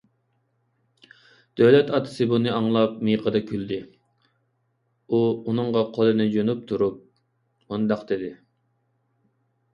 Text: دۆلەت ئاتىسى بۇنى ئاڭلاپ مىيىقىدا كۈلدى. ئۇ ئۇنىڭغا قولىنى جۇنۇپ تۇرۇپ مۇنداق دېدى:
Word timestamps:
دۆلەت 1.59 1.91
ئاتىسى 1.97 2.27
بۇنى 2.31 2.51
ئاڭلاپ 2.53 2.95
مىيىقىدا 3.09 3.41
كۈلدى. 3.51 3.77
ئۇ 5.11 5.21
ئۇنىڭغا 5.31 5.85
قولىنى 5.99 6.29
جۇنۇپ 6.39 6.67
تۇرۇپ 6.73 6.99
مۇنداق 7.71 8.05
دېدى: 8.15 8.35